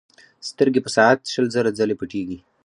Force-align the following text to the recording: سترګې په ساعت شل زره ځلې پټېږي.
سترګې 0.49 0.79
په 0.83 0.89
ساعت 0.95 1.19
شل 1.33 1.45
زره 1.55 1.71
ځلې 1.79 1.95
پټېږي. 1.99 2.37